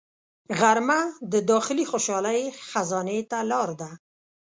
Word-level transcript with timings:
غرمه 0.59 0.99
د 1.31 1.33
داخلي 1.51 1.85
خوشحالۍ 1.91 2.41
خزانې 2.69 3.19
ته 3.31 3.39
لار 3.51 3.69
ده 3.81 3.89